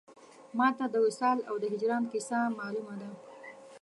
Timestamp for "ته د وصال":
0.77-1.37